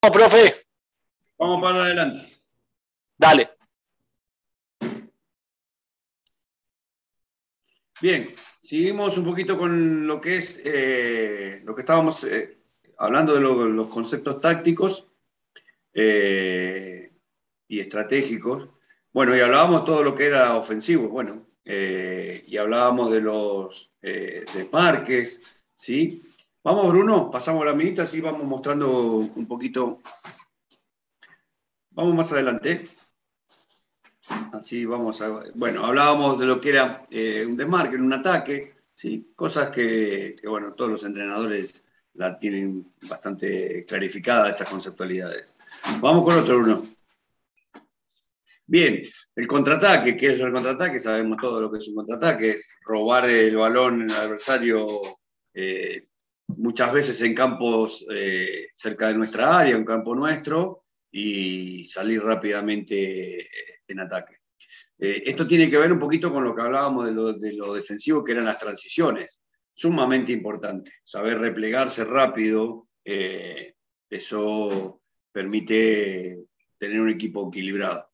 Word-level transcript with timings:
profe. 0.00 0.66
Vamos 1.38 1.62
para 1.62 1.84
adelante. 1.84 2.32
Dale. 3.16 3.50
Bien, 8.00 8.34
seguimos 8.60 9.18
un 9.18 9.24
poquito 9.24 9.58
con 9.58 10.06
lo 10.06 10.20
que 10.20 10.36
es 10.36 10.60
eh, 10.64 11.62
lo 11.64 11.74
que 11.74 11.80
estábamos 11.80 12.22
eh, 12.24 12.58
hablando 12.98 13.34
de 13.34 13.40
los 13.40 13.88
conceptos 13.88 14.40
tácticos 14.40 15.08
eh, 15.92 17.12
y 17.66 17.80
estratégicos. 17.80 18.68
Bueno, 19.12 19.36
y 19.36 19.40
hablábamos 19.40 19.84
todo 19.84 20.04
lo 20.04 20.14
que 20.14 20.26
era 20.26 20.54
ofensivo, 20.54 21.08
bueno, 21.08 21.46
y 21.64 22.56
hablábamos 22.56 23.10
de 23.10 23.20
los 23.20 23.90
de 24.00 24.68
parques, 24.70 25.42
¿sí? 25.74 26.22
Vamos, 26.68 26.88
Bruno, 26.88 27.30
pasamos 27.30 27.64
la 27.64 27.72
minita, 27.72 28.02
así 28.02 28.20
vamos 28.20 28.44
mostrando 28.44 28.90
un 28.90 29.48
poquito. 29.48 30.02
Vamos 31.92 32.14
más 32.14 32.30
adelante. 32.30 32.90
Así 34.52 34.84
vamos 34.84 35.22
a. 35.22 35.44
Bueno, 35.54 35.86
hablábamos 35.86 36.38
de 36.38 36.44
lo 36.44 36.60
que 36.60 36.68
era 36.68 37.06
eh, 37.10 37.46
un 37.46 37.56
desmarque, 37.56 37.96
un 37.96 38.12
ataque, 38.12 38.74
¿sí? 38.94 39.32
cosas 39.34 39.70
que, 39.70 40.36
bueno, 40.44 40.74
todos 40.74 40.90
los 40.90 41.04
entrenadores 41.04 41.82
la 42.12 42.38
tienen 42.38 42.92
bastante 43.08 43.86
clarificada, 43.86 44.50
estas 44.50 44.68
conceptualidades. 44.68 45.56
Vamos 46.02 46.22
con 46.22 46.38
otro, 46.38 46.58
Bruno. 46.58 46.82
Bien, 48.66 49.00
el 49.36 49.46
contraataque, 49.46 50.18
¿qué 50.18 50.34
es 50.34 50.40
el 50.40 50.52
contraataque? 50.52 51.00
Sabemos 51.00 51.38
todo 51.40 51.62
lo 51.62 51.72
que 51.72 51.78
es 51.78 51.88
un 51.88 51.94
contraataque, 51.94 52.60
robar 52.82 53.30
el 53.30 53.56
balón 53.56 54.02
al 54.02 54.26
adversario 54.26 54.86
eh, 55.54 56.08
muchas 56.56 56.92
veces 56.92 57.20
en 57.20 57.34
campos 57.34 58.04
eh, 58.10 58.68
cerca 58.74 59.08
de 59.08 59.14
nuestra 59.14 59.58
área, 59.58 59.76
un 59.76 59.84
campo 59.84 60.14
nuestro, 60.14 60.84
y 61.10 61.84
salir 61.84 62.22
rápidamente 62.22 63.40
eh, 63.40 63.48
en 63.86 64.00
ataque. 64.00 64.38
Eh, 64.98 65.22
esto 65.26 65.46
tiene 65.46 65.70
que 65.70 65.78
ver 65.78 65.92
un 65.92 65.98
poquito 65.98 66.32
con 66.32 66.44
lo 66.44 66.54
que 66.54 66.62
hablábamos 66.62 67.06
de 67.40 67.52
lo, 67.52 67.74
defensivo, 67.74 68.24
que 68.24 68.32
eran 68.32 68.46
las 68.46 68.58
transiciones. 68.58 69.42
Sumamente 69.74 70.32
importante, 70.32 70.92
saber 71.04 71.38
replegarse 71.38 72.04
rápido, 72.04 72.88
eso 74.10 75.00
permite 75.30 76.36
tener 76.76 77.00
un 77.00 77.08
equipo 77.08 77.48
equilibrado. 77.48 78.10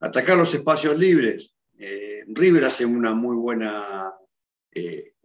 Atacar 0.00 0.36
los 0.36 0.52
espacios 0.52 0.98
libres. 0.98 1.54
River 2.26 2.64
hace 2.64 2.84
una 2.84 3.14
muy 3.14 3.36
buena 3.36 4.12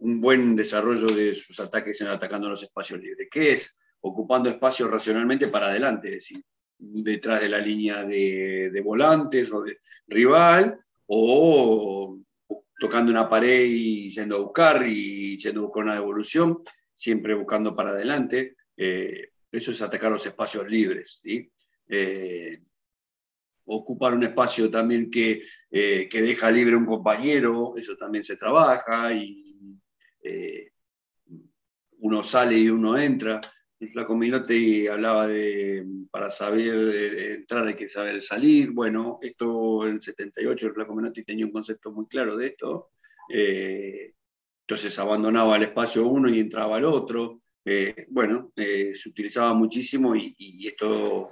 un 0.04 0.20
buen 0.20 0.54
desarrollo 0.54 1.06
de 1.06 1.34
sus 1.34 1.58
ataques 1.60 1.98
en 2.02 2.08
atacando 2.08 2.50
los 2.50 2.62
espacios 2.62 3.00
libres, 3.00 3.26
que 3.30 3.52
es 3.52 3.74
ocupando 4.02 4.50
espacios 4.50 4.90
racionalmente 4.90 5.48
para 5.48 5.68
adelante, 5.68 6.08
es 6.08 6.14
decir, 6.14 6.44
detrás 6.78 7.40
de 7.40 7.48
la 7.48 7.58
línea 7.58 8.04
de, 8.04 8.82
volantes 8.84 9.50
o 9.50 9.62
de 9.62 9.78
rival, 10.06 10.78
o 11.06 12.18
tocando 12.78 13.10
una 13.10 13.30
pared 13.30 13.64
y 13.64 14.10
yendo 14.10 14.36
a 14.36 14.40
buscar 14.40 14.86
y 14.86 15.38
yendo 15.38 15.72
a 15.74 15.78
una 15.78 15.94
devolución, 15.94 16.62
siempre 16.92 17.34
buscando 17.34 17.74
para 17.74 17.90
adelante. 17.90 18.56
Eh, 18.76 19.30
eso 19.50 19.70
es 19.70 19.80
atacar 19.80 20.12
los 20.12 20.26
espacios 20.26 20.68
libres. 20.68 21.20
¿sí? 21.22 21.50
Eh, 21.88 22.58
ocupar 23.64 24.12
un 24.12 24.24
espacio 24.24 24.70
también 24.70 25.10
que, 25.10 25.42
eh, 25.70 26.08
que, 26.10 26.20
deja 26.20 26.50
libre 26.50 26.76
un 26.76 26.84
compañero, 26.84 27.74
eso 27.78 27.96
también 27.96 28.22
se 28.22 28.36
trabaja 28.36 29.10
y 29.14 29.53
eh, 30.24 30.70
uno 32.00 32.22
sale 32.22 32.58
y 32.58 32.68
uno 32.68 32.96
entra. 32.98 33.40
El 33.78 33.90
flaco 33.90 34.16
Minote 34.16 34.88
hablaba 34.90 35.26
de, 35.26 35.86
para 36.10 36.30
saber 36.30 37.36
entrar 37.38 37.66
hay 37.66 37.74
que 37.74 37.88
saber 37.88 38.20
salir. 38.20 38.70
Bueno, 38.70 39.18
esto 39.22 39.86
en 39.86 39.94
el 39.94 40.02
78 40.02 40.66
el 40.66 40.74
flaco 40.74 40.94
Minote 40.94 41.22
tenía 41.22 41.44
un 41.44 41.52
concepto 41.52 41.92
muy 41.92 42.06
claro 42.06 42.36
de 42.36 42.46
esto. 42.48 42.90
Eh, 43.28 44.14
entonces 44.62 44.98
abandonaba 44.98 45.56
el 45.56 45.64
espacio 45.64 46.06
uno 46.06 46.28
y 46.28 46.40
entraba 46.40 46.76
al 46.76 46.84
otro. 46.84 47.42
bueno, 48.08 48.52
se 48.56 49.08
utilizaba 49.08 49.54
muchísimo 49.54 50.16
y, 50.16 50.66
esto 50.66 51.28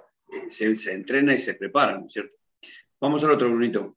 se, 0.48 0.92
entrena 0.92 1.34
y 1.34 1.38
se 1.38 1.54
prepara, 1.54 1.98
¿no 1.98 2.06
es 2.06 2.12
cierto? 2.12 2.36
Vamos 3.00 3.24
al 3.24 3.30
otro, 3.32 3.48
Brunito. 3.48 3.96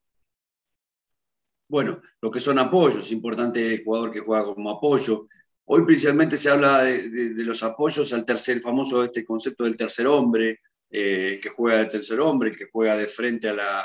Bueno, 1.68 2.02
lo 2.22 2.32
que 2.32 2.40
son 2.40 2.60
apoyos, 2.60 3.12
importante 3.12 3.74
el 3.74 3.84
jugador 3.84 4.12
que 4.12 4.20
juega 4.20 4.46
como 4.46 4.70
apoyo. 4.70 5.28
Hoy 5.66 5.84
principalmente 5.84 6.38
se 6.38 6.50
habla 6.50 6.84
de, 6.84 7.34
los 7.44 7.64
apoyos 7.64 8.14
al 8.14 8.24
tercer, 8.24 8.62
famoso 8.62 9.04
este 9.04 9.26
concepto 9.26 9.64
del 9.64 9.76
tercer 9.76 10.06
hombre, 10.06 10.60
eh, 10.90 11.32
el 11.34 11.40
que 11.40 11.50
juega 11.50 11.80
de 11.80 11.86
tercer 11.88 12.20
hombre, 12.20 12.50
el 12.50 12.56
que 12.56 12.70
juega 12.72 12.96
de 12.96 13.08
frente 13.08 13.50
a 13.50 13.54
la, 13.54 13.84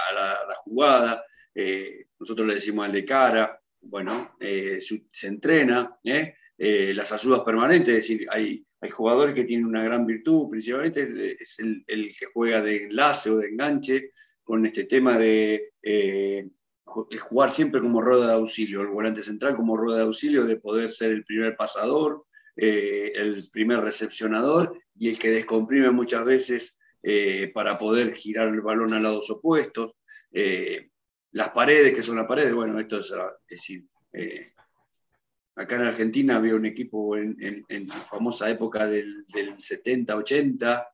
jugada. 0.64 1.24
Eh, 1.54 2.06
nosotros 2.18 2.46
le 2.46 2.54
decimos 2.54 2.84
al 2.86 2.92
de 2.92 3.04
cara. 3.04 3.58
Bueno, 3.80 4.36
eh, 4.38 4.78
se, 4.80 5.26
entrena. 5.26 5.98
las 6.58 7.12
ayudas 7.12 7.40
permanentes, 7.40 7.88
es 7.88 8.02
decir, 8.02 8.26
hay 8.30 8.64
hay 8.82 8.90
jugadores 8.90 9.34
que 9.34 9.44
tienen 9.44 9.66
una 9.66 9.84
gran 9.84 10.06
virtud, 10.06 10.48
principalmente 10.48 11.36
es 11.38 11.58
el, 11.58 11.84
que 11.86 12.26
juega 12.32 12.62
de 12.62 12.84
enlace 12.84 13.28
o 13.28 13.36
de 13.36 13.48
enganche, 13.48 14.10
con 14.42 14.64
este 14.64 14.84
tema 14.84 15.18
de 15.18 15.72
jugar 16.90 17.50
siempre 17.50 17.80
como 17.80 18.02
rueda 18.02 18.28
de 18.28 18.34
auxilio, 18.34 18.82
el 18.82 18.88
volante 18.88 19.22
central 19.22 19.56
como 19.56 19.76
rueda 19.76 19.98
de 19.98 20.04
auxilio, 20.04 20.44
de 20.44 20.56
poder 20.56 20.90
ser 20.90 21.12
el 21.12 21.24
primer 21.24 21.56
pasador, 21.56 22.26
eh, 22.56 23.12
el 23.14 23.48
primer 23.50 23.80
recepcionador 23.80 24.78
y 24.98 25.08
el 25.08 25.18
que 25.18 25.30
descomprime 25.30 25.90
muchas 25.90 26.24
veces 26.24 26.78
eh, 27.02 27.50
para 27.54 27.78
poder 27.78 28.14
girar 28.14 28.48
el 28.48 28.60
balón 28.60 28.92
a 28.92 29.00
lados 29.00 29.30
opuestos. 29.30 29.92
las 31.32 31.48
paredes, 31.50 31.92
que 31.92 32.02
son 32.02 32.16
las 32.16 32.26
paredes, 32.26 32.52
bueno, 32.52 32.78
esto 32.80 32.98
es, 32.98 33.12
decir, 33.48 33.86
Acá 35.60 35.76
en 35.76 35.82
Argentina 35.82 36.36
había 36.36 36.54
un 36.54 36.64
equipo 36.64 37.18
en, 37.18 37.66
la 37.68 37.94
famosa 37.94 38.48
época 38.48 38.86
del, 38.86 39.26
70-80, 39.26 40.86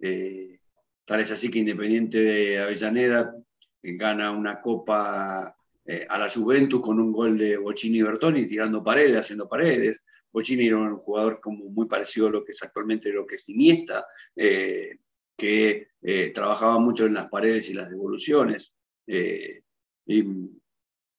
eh, 0.00 0.60
tal 1.04 1.20
es 1.20 1.32
así 1.32 1.50
que 1.50 1.58
Independiente 1.58 2.22
de 2.22 2.60
Avellaneda 2.60 3.34
gana 3.82 4.30
una 4.30 4.60
copa 4.60 5.56
eh, 5.84 6.06
a 6.08 6.18
la 6.18 6.30
Juventus 6.30 6.80
con 6.80 7.00
un 7.00 7.12
gol 7.12 7.36
de 7.36 7.56
Bocini 7.56 7.98
y 7.98 8.02
Bertoni 8.02 8.46
tirando 8.46 8.82
paredes, 8.82 9.16
haciendo 9.16 9.48
paredes. 9.48 10.02
Bocini 10.32 10.66
era 10.66 10.78
un 10.78 10.96
jugador 10.98 11.40
como 11.40 11.66
muy 11.66 11.86
parecido 11.86 12.28
a 12.28 12.30
lo 12.30 12.44
que 12.44 12.52
es 12.52 12.62
actualmente 12.62 13.10
lo 13.10 13.26
que 13.26 13.34
es 13.34 13.48
Iniesta, 13.48 14.06
eh, 14.34 14.98
que 15.36 15.88
trabajaba 16.32 16.78
mucho 16.78 17.06
en 17.06 17.14
las 17.14 17.28
paredes 17.28 17.68
y 17.70 17.74
las 17.74 17.90
devoluciones. 17.90 18.74
Y, 19.06 20.24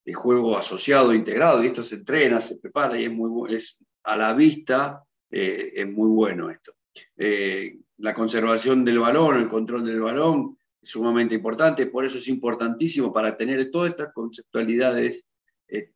el 0.05 0.15
juego 0.15 0.57
asociado, 0.57 1.13
integrado, 1.13 1.63
y 1.63 1.67
esto 1.67 1.83
se 1.83 1.95
entrena, 1.95 2.41
se 2.41 2.57
prepara 2.57 2.99
y 2.99 3.05
es, 3.05 3.11
muy, 3.11 3.55
es 3.55 3.77
a 4.03 4.17
la 4.17 4.33
vista, 4.33 5.03
eh, 5.31 5.71
es 5.75 5.87
muy 5.87 6.09
bueno 6.09 6.49
esto. 6.49 6.75
Eh, 7.17 7.77
la 7.97 8.13
conservación 8.13 8.83
del 8.83 8.99
balón, 8.99 9.37
el 9.37 9.47
control 9.47 9.85
del 9.85 10.01
balón 10.01 10.57
sumamente 10.83 11.35
importante, 11.35 11.87
por 11.87 12.05
eso 12.05 12.17
es 12.17 12.27
importantísimo 12.27 13.11
para 13.11 13.35
tener 13.35 13.71
todas 13.71 13.91
estas 13.91 14.13
conceptualidades 14.13 15.27
eh, 15.67 15.91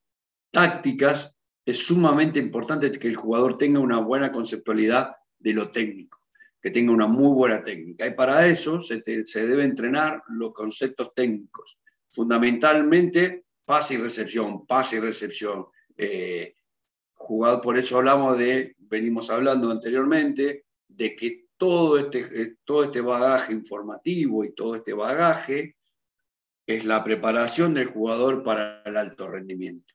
tácticas, 0.51 1.33
es 1.65 1.85
sumamente 1.85 2.39
importante 2.39 2.91
que 2.91 3.07
el 3.07 3.15
jugador 3.15 3.57
tenga 3.57 3.79
una 3.79 3.99
buena 3.99 4.31
conceptualidad 4.31 5.15
de 5.37 5.53
lo 5.53 5.69
técnico, 5.69 6.19
que 6.61 6.71
tenga 6.71 6.93
una 6.93 7.07
muy 7.07 7.33
buena 7.33 7.61
técnica. 7.61 8.07
Y 8.07 8.13
para 8.13 8.47
eso 8.47 8.81
se, 8.81 9.01
se 9.25 9.47
debe 9.47 9.65
entrenar 9.65 10.23
los 10.29 10.53
conceptos 10.53 11.13
técnicos. 11.13 11.77
Fundamentalmente, 12.09 13.45
pase 13.65 13.95
y 13.95 13.97
recepción, 13.97 14.65
pase 14.65 14.95
y 14.95 14.99
recepción. 14.99 15.65
Eh, 15.97 16.55
por 17.61 17.77
eso 17.77 17.97
hablamos 17.97 18.37
de, 18.37 18.75
venimos 18.79 19.29
hablando 19.29 19.69
anteriormente, 19.69 20.65
de 20.87 21.15
que 21.15 21.46
todo 21.57 21.97
este, 21.97 22.19
eh, 22.41 22.55
todo 22.63 22.83
este 22.83 23.01
bagaje 23.01 23.53
informativo 23.53 24.43
y 24.43 24.53
todo 24.53 24.75
este 24.75 24.93
bagaje 24.93 25.75
es 26.65 26.85
la 26.85 27.03
preparación 27.03 27.73
del 27.73 27.87
jugador 27.87 28.43
para 28.43 28.81
el 28.85 28.97
alto 28.97 29.27
rendimiento. 29.27 29.93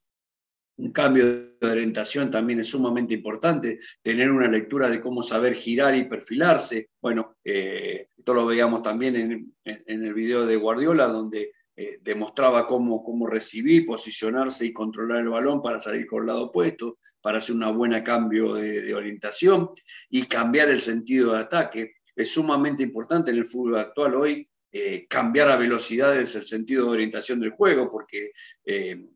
Un 0.78 0.90
cambio 0.90 1.24
de 1.26 1.70
orientación 1.70 2.30
también 2.30 2.60
es 2.60 2.68
sumamente 2.68 3.14
importante, 3.14 3.78
tener 4.02 4.30
una 4.30 4.48
lectura 4.48 4.88
de 4.88 5.00
cómo 5.00 5.22
saber 5.22 5.54
girar 5.54 5.94
y 5.94 6.04
perfilarse. 6.04 6.88
Bueno, 7.00 7.36
eh, 7.44 8.08
esto 8.16 8.34
lo 8.34 8.46
veíamos 8.46 8.82
también 8.82 9.16
en, 9.16 9.54
en 9.64 10.04
el 10.04 10.14
video 10.14 10.46
de 10.46 10.56
Guardiola, 10.56 11.06
donde 11.06 11.52
eh, 11.74 11.98
demostraba 12.02 12.66
cómo, 12.66 13.02
cómo 13.02 13.26
recibir, 13.26 13.86
posicionarse 13.86 14.66
y 14.66 14.74
controlar 14.74 15.20
el 15.20 15.30
balón 15.30 15.62
para 15.62 15.80
salir 15.80 16.06
con 16.06 16.20
el 16.20 16.26
lado 16.26 16.44
opuesto, 16.44 16.98
para 17.22 17.38
hacer 17.38 17.54
una 17.54 17.70
buena 17.70 18.02
cambio 18.02 18.54
de, 18.54 18.94
orientación 18.94 19.70
y 20.10 20.26
cambiar 20.26 20.68
el 20.68 20.80
sentido 20.80 21.32
de 21.32 21.38
ataque. 21.38 21.94
Es 22.14 22.32
sumamente 22.32 22.82
importante 22.82 23.30
en 23.30 23.38
el 23.38 23.46
fútbol 23.46 23.76
actual 23.78 24.16
hoy 24.16 24.48
eh, 24.70 25.06
cambiar 25.08 25.50
a 25.50 25.56
velocidades 25.56 26.34
el 26.34 26.44
sentido 26.44 26.86
de 26.86 26.92
orientación 26.92 27.40
del 27.40 27.50
juego, 27.50 27.90
porque 27.90 28.32
eh, 28.64 29.06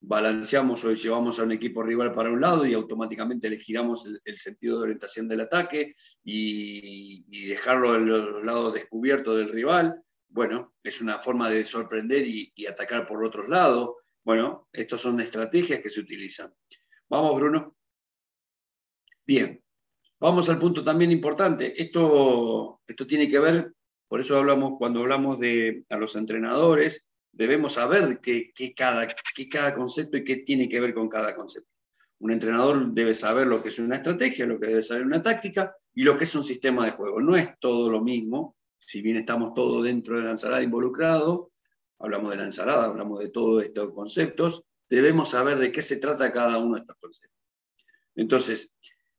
balanceamos 0.00 0.84
o 0.84 0.92
llevamos 0.92 1.38
a 1.38 1.44
un 1.44 1.52
equipo 1.52 1.82
rival 1.82 2.12
para 2.12 2.30
un 2.30 2.40
lado 2.40 2.66
y 2.66 2.74
automáticamente 2.74 3.50
le 3.50 3.58
giramos 3.58 4.06
el, 4.24 4.38
sentido 4.38 4.78
de 4.78 4.82
orientación 4.84 5.28
del 5.28 5.42
ataque 5.42 5.94
y, 6.24 7.48
dejarlo 7.48 7.96
en 7.96 8.06
los 8.06 8.44
lados 8.44 8.74
del 8.74 9.48
rival. 9.48 10.02
Bueno, 10.28 10.74
es 10.82 11.00
una 11.00 11.18
forma 11.18 11.48
de 11.48 11.64
sorprender 11.64 12.26
y, 12.26 12.52
y 12.54 12.66
atacar 12.66 13.06
por 13.06 13.24
otros 13.24 13.48
lados. 13.48 13.96
Bueno, 14.22 14.68
estas 14.72 15.00
son 15.00 15.20
estrategias 15.20 15.80
que 15.80 15.90
se 15.90 16.00
utilizan. 16.00 16.52
Vamos, 17.10 17.36
Bruno. 17.36 17.74
Bien, 19.26 19.62
vamos 20.20 20.48
al 20.48 20.58
punto 20.58 20.82
también 20.82 21.10
importante. 21.10 21.80
Esto, 21.80 22.80
esto 22.86 23.06
tiene 23.06 23.28
que 23.28 23.38
ver, 23.38 23.72
por 24.08 24.20
eso 24.20 24.36
hablamos, 24.36 24.74
cuando 24.78 25.00
hablamos 25.00 25.38
de 25.38 25.84
a 25.88 25.96
los 25.96 26.16
entrenadores, 26.16 27.06
debemos 27.32 27.74
saber 27.74 28.20
qué, 28.20 28.52
cada, 28.76 29.06
cada 29.50 29.74
concepto 29.74 30.18
y 30.18 30.24
qué 30.24 30.36
tiene 30.36 30.68
que 30.68 30.80
ver 30.80 30.92
con 30.92 31.08
cada 31.08 31.34
concepto. 31.34 31.70
Un 32.20 32.32
entrenador 32.32 32.92
debe 32.92 33.14
saber 33.14 33.46
lo 33.46 33.62
que 33.62 33.68
es 33.68 33.78
una 33.78 33.96
estrategia, 33.96 34.44
lo 34.44 34.58
que 34.58 34.66
debe 34.66 34.82
saber 34.82 35.04
una 35.04 35.22
táctica 35.22 35.74
y 35.94 36.02
lo 36.02 36.16
que 36.16 36.24
es 36.24 36.34
un 36.34 36.44
sistema 36.44 36.84
de 36.84 36.92
juego. 36.92 37.20
No 37.20 37.36
es 37.36 37.48
todo 37.58 37.90
lo 37.90 38.02
mismo, 38.02 38.56
si 38.78 39.00
bien 39.00 39.16
estamos 39.16 39.54
todos 39.54 39.84
dentro 39.84 40.16
de 40.16 40.24
la 40.24 40.32
ensalada 40.32 40.62
involucrados, 40.62 41.48
hablamos 41.98 42.30
de 42.30 42.36
la 42.36 42.44
ensalada, 42.44 42.84
hablamos 42.84 43.20
de 43.20 43.30
todos 43.30 43.62
estos 43.64 43.92
conceptos, 43.92 44.64
debemos 44.88 45.30
saber 45.30 45.58
de 45.58 45.72
qué 45.72 45.82
se 45.82 45.98
trata 45.98 46.32
cada 46.32 46.58
uno 46.58 46.74
de 46.74 46.80
estos 46.80 46.96
conceptos. 46.98 47.38
Entonces, 48.14 48.72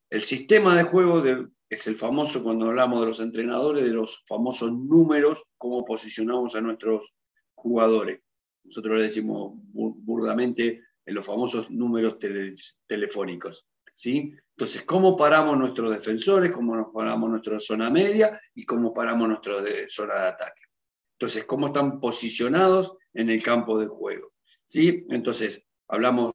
el 0.09 0.21
sistema 0.21 0.75
de 0.75 0.83
juego 0.83 1.23
es 1.69 1.87
el 1.87 1.95
famoso, 1.95 2.43
cuando 2.43 2.67
hablamos 2.67 3.01
de 3.01 3.07
los 3.07 3.19
entrenadores, 3.19 3.83
de 3.83 3.91
los 3.91 4.23
famosos 4.27 4.73
números, 4.73 5.45
cómo 5.57 5.85
posicionamos 5.85 6.55
a 6.55 6.61
nuestros 6.61 7.13
jugadores. 7.53 8.21
Nosotros 8.63 8.97
le 8.97 9.03
decimos 9.03 9.53
burdamente 9.53 10.83
en 11.05 11.15
los 11.15 11.25
famosos 11.25 11.69
números 11.71 12.17
telefónicos. 12.87 13.67
¿sí? 13.93 14.33
Entonces, 14.55 14.83
¿cómo 14.83 15.17
paramos 15.17 15.57
nuestros 15.57 15.91
defensores? 15.91 16.51
¿Cómo 16.51 16.75
nos 16.75 16.87
paramos 16.93 17.29
nuestra 17.29 17.59
zona 17.59 17.89
media? 17.89 18.39
¿Y 18.55 18.65
cómo 18.65 18.93
paramos 18.93 19.27
nuestra 19.27 19.55
zona 19.87 20.15
de 20.15 20.27
ataque? 20.27 20.61
Entonces, 21.17 21.43
¿cómo 21.43 21.67
están 21.67 21.99
posicionados 21.99 22.95
en 23.13 23.29
el 23.29 23.43
campo 23.43 23.77
de 23.77 23.87
juego? 23.87 24.31
¿Sí? 24.69 25.03
Entonces, 25.09 25.65
hablamos, 25.87 26.31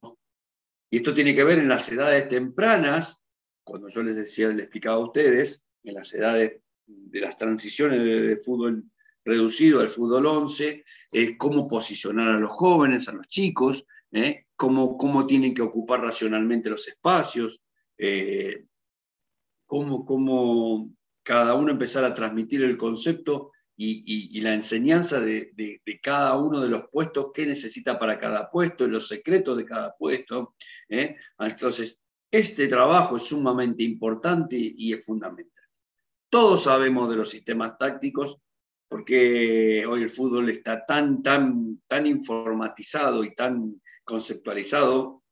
y 0.89 0.97
esto 0.97 1.13
tiene 1.13 1.33
que 1.33 1.45
ver 1.45 1.57
en 1.59 1.69
las 1.69 1.89
edades 1.89 2.27
tempranas, 2.27 3.21
cuando 3.63 3.87
yo 3.87 4.03
les 4.03 4.17
decía, 4.17 4.49
les 4.49 4.63
explicaba 4.63 4.97
a 4.97 5.05
ustedes, 5.05 5.63
en 5.85 5.93
las 5.93 6.13
edades 6.13 6.61
de 6.85 7.19
las 7.21 7.37
transiciones 7.37 8.03
de 8.03 8.35
fútbol 8.35 8.83
reducido 9.23 9.79
al 9.79 9.87
fútbol 9.87 10.25
11, 10.25 10.83
es 11.13 11.37
cómo 11.37 11.65
posicionar 11.69 12.33
a 12.33 12.39
los 12.39 12.51
jóvenes, 12.51 13.07
a 13.07 13.13
los 13.13 13.25
chicos, 13.29 13.87
¿eh? 14.11 14.47
cómo, 14.57 14.97
cómo, 14.97 15.25
tienen 15.25 15.53
que 15.53 15.61
ocupar 15.61 16.01
racionalmente 16.01 16.69
los 16.69 16.89
espacios, 16.89 17.61
eh, 17.97 18.65
cómo, 19.65 20.05
cómo, 20.05 20.93
cada 21.23 21.53
uno 21.53 21.71
empezar 21.71 22.03
a 22.03 22.13
transmitir 22.13 22.63
el 22.63 22.75
concepto 22.75 23.53
y, 23.77 24.41
la 24.41 24.53
enseñanza 24.53 25.19
de, 25.19 25.81
cada 26.01 26.37
uno 26.37 26.61
de 26.61 26.69
los 26.69 26.83
puestos, 26.91 27.27
qué 27.33 27.45
necesita 27.45 27.99
para 27.99 28.19
cada 28.19 28.49
puesto, 28.49 28.87
los 28.87 29.07
secretos 29.07 29.57
de 29.57 29.65
cada 29.65 29.95
puesto. 29.95 30.55
¿eh? 30.89 31.15
Entonces, 31.39 31.99
este 32.31 32.67
trabajo 32.67 33.17
es 33.17 33.23
sumamente 33.23 33.83
importante 33.83 34.55
y 34.57 34.93
es 34.93 35.05
fundamental. 35.05 35.63
Todos 36.29 36.63
sabemos 36.63 37.09
de 37.09 37.17
los 37.17 37.29
sistemas 37.29 37.77
tácticos, 37.77 38.37
porque 38.87 39.85
hoy 39.85 40.03
el 40.03 40.09
fútbol 40.09 40.49
está 40.49 40.85
tan, 40.85 41.21
tan, 41.21 41.81
tan 41.87 42.05
informatizado 42.05 43.23
y 43.23 43.33
tan 43.33 43.81
conceptualizado 44.03 45.23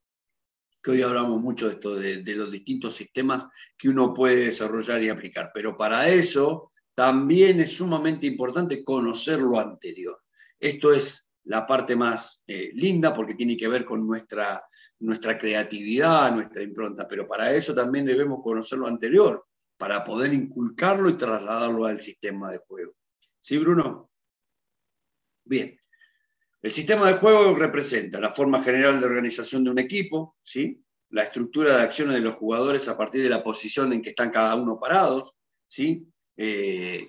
que 0.84 0.92
hoy 0.92 1.02
hablamos 1.02 1.42
mucho 1.42 1.68
de 1.68 1.74
esto, 1.76 1.96
de, 1.96 2.36
los 2.36 2.52
distintos 2.52 2.96
sistemas 2.96 3.48
que 3.78 3.88
uno 3.88 4.14
puede 4.14 4.46
desarrollar 4.46 5.02
y 5.02 5.10
aplicar. 5.10 5.52
Pero 5.54 5.78
para 5.78 6.10
eso 6.10 6.73
también 6.96 7.60
es 7.60 7.78
sumamente 7.78 8.28
importante 8.28 8.84
conocer 8.84 9.40
lo 9.40 9.60
anterior. 9.60 10.22
Esto 10.60 10.94
es 10.94 11.28
la 11.46 11.66
parte 11.66 11.96
más 11.96 12.42
eh, 12.48 12.72
linda 12.74 13.14
porque 13.14 13.36
tiene 13.36 13.58
que 13.58 13.68
ver 13.68 13.84
con 13.84 14.06
nuestra, 14.08 14.64
nuestra 15.00 15.38
creatividad, 15.38 16.34
nuestra 16.34 16.64
impronta, 16.64 17.08
pero 17.08 17.28
para 17.28 17.54
eso 17.54 17.74
también 17.74 18.06
debemos 18.06 18.42
conocer 18.42 18.80
lo 18.80 18.88
anterior, 18.88 19.46
para 19.78 20.04
poder 20.04 20.34
inculcarlo 20.34 21.10
y 21.10 21.18
trasladarlo 21.18 21.86
al 21.86 22.02
sistema 22.02 22.52
de 22.52 22.60
juego. 22.60 22.94
¿Sí, 23.42 23.58
Bruno? 23.58 24.10
Bien. 25.44 25.78
El 26.62 26.72
sistema 26.72 27.08
de 27.08 27.16
juego 27.16 27.54
representa 27.56 28.22
la 28.22 28.32
forma 28.32 28.64
general 28.64 29.02
de 29.02 29.06
organización 29.06 29.66
de 29.66 29.72
un 29.72 29.80
equipo, 29.80 30.38
¿sí? 30.42 30.82
la 31.14 31.24
estructura 31.24 31.78
de 31.78 31.84
acciones 31.84 32.16
de 32.16 32.22
los 32.22 32.36
jugadores 32.36 32.88
a 32.88 32.98
partir 32.98 33.22
de 33.22 33.30
la 33.30 33.44
posición 33.44 33.94
en 33.94 34.02
que 34.02 34.10
están 34.10 34.32
cada 34.32 34.56
uno 34.56 34.80
parados, 34.80 35.36
¿sí? 35.68 36.08
Eh, 36.38 37.08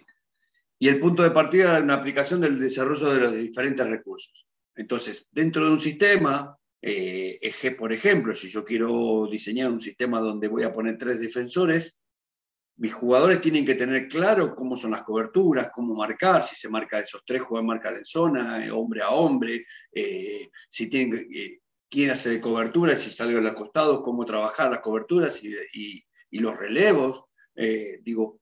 y 0.79 0.89
el 0.89 0.99
punto 0.99 1.23
de 1.23 1.31
partida 1.31 1.77
de 1.77 1.83
una 1.83 1.95
aplicación 1.95 2.41
del 2.41 2.59
desarrollo 2.59 3.11
de 3.11 3.21
los 3.21 3.35
diferentes 3.35 3.87
recursos. 3.87 4.47
Entonces, 4.75 5.27
dentro 5.31 5.65
de 5.65 5.73
un 5.73 5.81
sistema, 5.81 6.59
eh, 6.83 7.41
por 7.79 7.93
ejemplo, 7.93 8.35
si 8.35 8.49
yo 8.49 8.65
quiero 8.65 9.27
diseñar 9.31 9.71
un 9.71 9.81
sistema 9.81 10.21
donde 10.21 10.49
voy 10.49 10.65
a 10.65 10.73
poner 10.73 10.99
tres 10.99 11.21
defensores, 11.21 12.03
mis 12.77 12.93
jugadores 12.93 13.41
tienen 13.41 13.65
que 13.65 13.77
tener 13.77 14.09
claro 14.09 14.55
cómo 14.55 14.77
son 14.77 14.91
las 14.91 15.03
coberturas, 15.03 15.71
cómo 15.73 15.95
marcar, 15.95 16.43
si 16.43 16.57
se 16.57 16.69
marca 16.69 16.99
esos 16.99 17.23
tres, 17.25 17.43
juegan 17.43 17.67
marcar 17.67 17.95
en 17.95 18.05
zona, 18.05 18.67
eh, 18.67 18.71
hombre 18.71 19.03
a 19.03 19.11
hombre, 19.11 19.65
eh, 19.93 20.51
si 20.69 20.89
tienen, 20.89 21.29
quién 21.89 22.11
hace 22.11 22.31
de 22.31 22.41
cobertura, 22.41 22.97
si 22.97 23.11
sale 23.11 23.39
a 23.39 23.41
los 23.41 23.55
costados, 23.55 24.03
cómo 24.03 24.25
trabajar 24.25 24.71
las 24.71 24.81
coberturas 24.81 25.43
y, 25.43 26.05
los 26.33 26.59
relevos. 26.59 27.25
digo, 28.03 28.41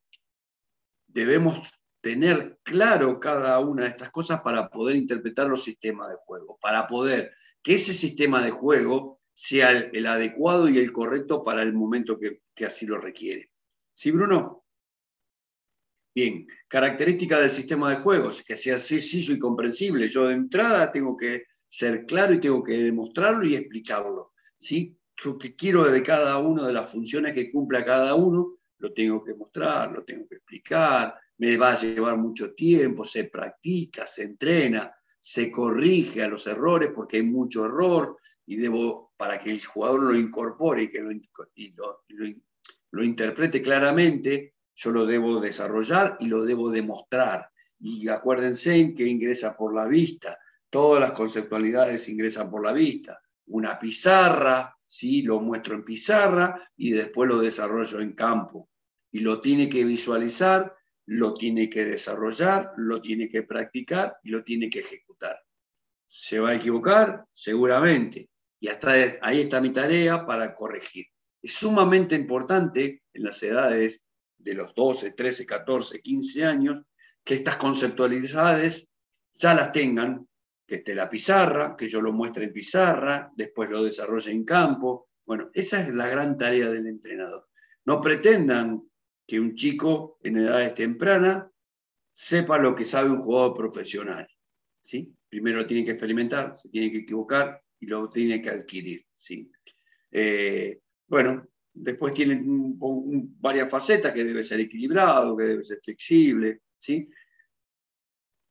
debemos 1.13 1.81
tener 2.01 2.59
claro 2.63 3.21
cada 3.21 3.59
una 3.61 3.83
de 3.83 3.89
estas 3.89 4.11
cosas 4.11 4.41
para 4.41 4.69
poder 4.69 4.97
interpretar 4.97 5.47
los 5.47 5.63
sistemas 5.63 6.09
de 6.09 6.17
juego, 6.25 6.59
para 6.61 6.87
poder 6.87 7.33
que 7.63 7.75
ese 7.75 7.95
sistema 7.95 8.43
de 8.45 8.51
juego 8.51 9.21
sea 9.35 9.71
el, 9.71 10.07
adecuado 10.07 10.69
y 10.69 10.79
el 10.79 10.93
correcto 10.93 11.43
para 11.43 11.63
el 11.63 11.73
momento 11.73 12.19
que 12.19 12.67
así 12.67 12.87
lo 12.87 12.99
requiere. 12.99 13.51
¿Sí, 13.95 14.11
Bruno? 14.11 14.65
Bien, 16.15 16.47
característica 16.69 17.41
del 17.41 17.51
sistema 17.51 17.89
de 17.89 17.97
juegos, 17.97 18.43
que 18.43 18.57
sea 18.57 18.79
sencillo 18.79 19.35
y 19.35 19.39
comprensible. 19.39 20.09
Yo 20.09 20.27
de 20.27 20.35
entrada 20.35 20.93
tengo 20.93 21.17
que 21.17 21.45
ser 21.67 22.05
claro 22.05 22.35
y 22.35 22.41
tengo 22.41 22.63
que 22.63 22.75
demostrarlo 22.75 23.45
y 23.47 23.55
explicarlo. 23.55 24.33
¿sí? 24.59 24.99
Lo 25.25 25.39
que 25.39 25.57
quiero 25.57 25.85
de 25.85 26.03
cada 26.03 26.37
una 26.39 26.67
de 26.67 26.73
las 26.75 26.93
funciones 26.93 27.33
que 27.33 27.51
cumpla 27.51 27.85
cada 27.85 28.15
uno, 28.15 28.59
lo 28.83 28.93
tengo 28.93 29.23
que 29.23 29.35
mostrar, 29.35 29.93
lo 29.93 30.03
tengo 30.03 30.27
que 30.27 30.35
explicar, 30.35 31.15
me 31.39 31.57
va 31.57 31.73
a 31.73 31.81
llevar 31.81 32.19
mucho 32.19 32.53
tiempo, 32.53 33.05
se 33.05 33.25
practica, 33.25 34.09
se 34.09 34.25
entrena, 34.25 34.93
se 35.17 35.53
corrige 35.53 36.23
a 36.23 36.29
los 36.29 36.49
errores 36.49 36.91
porque 36.93 37.19
hay 37.19 37.23
mucho 37.23 37.65
error 37.65 38.19
y 38.45 38.57
debo, 38.57 39.13
para 39.17 39.39
que 39.41 39.53
el 39.53 39.65
jugador 39.65 40.03
lo 40.03 40.17
incorpore 40.17 40.83
y 40.83 40.91
que 40.91 41.01
lo, 41.01 42.05
lo 42.91 43.05
interprete 43.05 43.63
claramente, 43.63 44.55
yo 44.75 44.91
lo 44.91 45.07
debo 45.07 45.41
desarrollar 45.41 46.17
y 46.19 46.27
lo 46.27 46.43
debo 46.43 46.71
demostrar. 46.71 47.49
Y 47.79 48.09
acuérdense 48.09 48.75
en 48.75 48.97
que 48.97 49.07
ingresa 49.07 49.57
por 49.57 49.75
la 49.75 49.87
vista. 49.87 50.39
Todas 50.69 51.01
las 51.01 51.13
conceptualidades 51.13 52.09
ingresan 52.09 52.51
por 52.51 52.65
la 52.65 52.73
vista. 52.73 53.21
Una 53.47 53.79
pizarra, 53.79 54.77
¿sí? 54.85 55.23
lo 55.23 55.41
muestro 55.41 55.75
en 55.75 55.85
pizarra 55.85 56.61
y 56.77 56.91
después 56.91 57.29
lo 57.29 57.39
desarrollo 57.39 58.01
en 58.01 58.13
campo. 58.13 58.72
Y 59.13 59.21
lo 59.21 59.41
tiene 59.41 59.69
que 59.69 59.85
visualizar, 59.85 60.75
lo 61.07 61.35
tiene 61.35 61.69
que 61.69 61.85
desarrollar, 61.85 62.73
lo 62.77 63.01
tiene 63.01 63.29
que 63.29 63.43
practicar 63.43 64.17
y 64.23 64.31
lo 64.31 64.43
tiene 64.43 64.69
que 64.69 64.81
ejecutar. 64.81 65.39
¿Se 66.07 66.41
va 66.41 66.51
a 66.51 66.55
equivocar? 66.55 67.25
Seguramente. 67.33 68.29
Y 68.61 68.69
hasta 68.69 68.93
ahí 69.21 69.41
está 69.41 69.61
mi 69.61 69.71
tarea 69.71 70.27
para 70.27 70.55
corregir. 70.55 71.07
Es 71.43 71.55
sumamente 71.55 72.15
importante 72.15 73.03
en 73.13 73.25
las 73.25 73.43
edades 73.43 74.03
de 74.39 74.55
los 74.55 74.75
12, 74.75 75.13
13, 75.13 75.47
14, 75.47 76.01
15 76.01 76.45
años 76.45 76.83
que 77.25 77.35
estas 77.35 77.57
conceptualidades 77.57 78.89
ya 79.33 79.55
las 79.55 79.73
tengan, 79.73 80.29
que 80.67 80.77
esté 80.77 80.95
la 80.95 81.09
pizarra, 81.09 81.75
que 81.77 81.89
yo 81.89 82.01
lo 82.01 82.13
muestre 82.13 82.45
en 82.45 82.53
pizarra, 82.53 83.31
después 83.37 83.71
lo 83.71 83.83
desarrolle 83.83 84.33
en 84.33 84.45
campo. 84.45 85.09
Bueno, 85.25 85.51
esa 85.53 85.81
es 85.81 85.95
la 85.95 86.09
gran 86.09 86.37
tarea 86.37 86.71
del 86.71 86.87
entrenador. 86.87 87.49
No 87.85 88.01
pretendan 88.01 88.83
que 89.27 89.41
un 89.41 89.55
chico 89.55 90.19
en 90.23 90.39
edades 90.39 90.75
tempranas 90.75 91.47
sepa 92.13 92.59
lo 92.59 92.75
que 92.75 92.85
sabe 92.85 93.11
un 93.11 93.23
jugador 93.23 93.55
profesional. 93.55 94.29
¿sí? 94.81 95.15
Primero 95.29 95.67
tiene 95.67 95.85
que 95.85 95.93
experimentar, 95.93 96.57
se 96.57 96.69
tiene 96.69 96.91
que 96.91 96.99
equivocar 96.99 97.63
y 97.81 97.87
lo 97.87 98.09
tiene 98.09 98.41
que 98.41 98.51
adquirir. 98.51 99.07
¿sí? 99.15 99.51
Eh, 100.11 100.81
bueno, 101.07 101.47
después 101.73 102.13
tiene 102.13 102.41
varias 102.45 103.71
facetas 103.71 104.13
que 104.13 104.25
debe 104.25 104.43
ser 104.43 104.61
equilibrado, 104.61 105.37
que 105.37 105.45
debe 105.45 105.65
ser 105.65 105.81
flexible, 105.83 106.61
¿sí? 106.79 107.09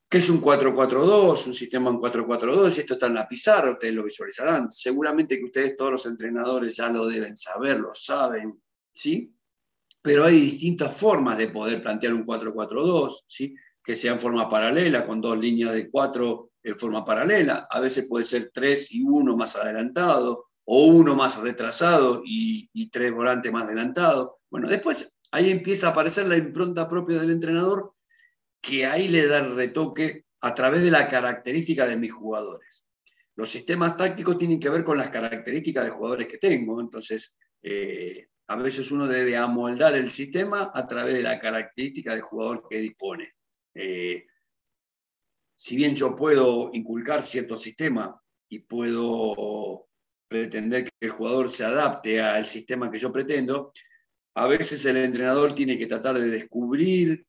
¿Qué 0.09 0.17
es 0.17 0.29
un 0.29 0.41
442? 0.41 1.47
Un 1.47 1.53
sistema 1.53 1.89
en 1.89 1.97
442, 1.97 2.75
y 2.75 2.79
esto 2.81 2.95
está 2.95 3.07
en 3.07 3.13
la 3.13 3.27
pizarra, 3.27 3.71
ustedes 3.71 3.93
lo 3.93 4.03
visualizarán. 4.03 4.69
Seguramente 4.69 5.37
que 5.37 5.45
ustedes, 5.45 5.77
todos 5.77 5.91
los 5.91 6.05
entrenadores, 6.05 6.75
ya 6.75 6.89
lo 6.89 7.07
deben 7.07 7.37
saber, 7.37 7.79
lo 7.79 7.93
saben, 7.93 8.61
¿sí? 8.91 9.33
Pero 10.01 10.25
hay 10.25 10.39
distintas 10.39 10.95
formas 10.95 11.37
de 11.37 11.49
poder 11.49 11.81
plantear 11.81 12.13
un 12.13 12.25
442, 12.25 13.25
¿sí? 13.27 13.55
Que 13.83 13.95
sea 13.95 14.13
en 14.13 14.19
forma 14.19 14.49
paralela, 14.49 15.05
con 15.05 15.21
dos 15.21 15.37
líneas 15.37 15.73
de 15.73 15.89
cuatro 15.89 16.51
en 16.63 16.77
forma 16.77 17.05
paralela. 17.05 17.67
A 17.69 17.79
veces 17.79 18.07
puede 18.07 18.25
ser 18.25 18.51
tres 18.53 18.91
y 18.91 19.01
uno 19.03 19.35
más 19.35 19.55
adelantado, 19.55 20.51
o 20.65 20.85
uno 20.85 21.15
más 21.15 21.37
retrasado 21.39 22.21
y, 22.25 22.89
tres 22.89 23.11
volantes 23.11 23.51
más 23.51 23.65
adelantados. 23.65 24.31
Bueno, 24.49 24.69
después 24.69 25.17
ahí 25.31 25.49
empieza 25.49 25.87
a 25.87 25.91
aparecer 25.91 26.27
la 26.27 26.37
impronta 26.37 26.87
propia 26.87 27.19
del 27.19 27.31
entrenador 27.31 27.93
que 28.61 28.85
ahí 28.85 29.07
le 29.07 29.27
da 29.27 29.39
el 29.39 29.55
retoque 29.55 30.25
a 30.41 30.53
través 30.53 30.83
de 30.83 30.91
la 30.91 31.07
característica 31.07 31.87
de 31.87 31.97
mis 31.97 32.11
jugadores. 32.11 32.85
Los 33.35 33.49
sistemas 33.49 33.97
tácticos 33.97 34.37
tienen 34.37 34.59
que 34.59 34.69
ver 34.69 34.83
con 34.83 34.97
las 34.97 35.09
características 35.09 35.85
de 35.85 35.91
jugadores 35.91 36.27
que 36.27 36.37
tengo, 36.37 36.79
entonces 36.79 37.37
eh, 37.63 38.27
a 38.51 38.55
veces 38.57 38.91
uno 38.91 39.07
debe 39.07 39.37
amoldar 39.37 39.95
el 39.95 40.11
sistema 40.11 40.71
a 40.73 40.85
través 40.85 41.15
de 41.15 41.23
la 41.23 41.39
característica 41.39 42.11
del 42.11 42.21
jugador 42.21 42.67
que 42.69 42.79
dispone. 42.79 43.33
Eh, 43.73 44.27
si 45.55 45.77
bien 45.77 45.95
yo 45.95 46.17
puedo 46.17 46.69
inculcar 46.73 47.23
cierto 47.23 47.55
sistema 47.55 48.21
y 48.49 48.59
puedo 48.59 49.87
pretender 50.27 50.83
que 50.83 50.91
el 50.99 51.11
jugador 51.11 51.49
se 51.49 51.63
adapte 51.63 52.21
al 52.21 52.43
sistema 52.43 52.91
que 52.91 52.97
yo 52.97 53.09
pretendo, 53.13 53.71
a 54.35 54.47
veces 54.47 54.85
el 54.85 54.97
entrenador 54.97 55.53
tiene 55.53 55.77
que 55.77 55.87
tratar 55.87 56.19
de 56.19 56.27
descubrir 56.27 57.25